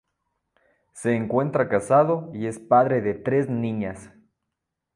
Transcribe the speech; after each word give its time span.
Se 0.93 1.13
encuentra 1.13 1.69
casado 1.69 2.31
y 2.33 2.47
es 2.47 2.57
padre 2.57 3.01
de 3.01 3.13
tres 3.13 3.51
niñas. 3.51 4.09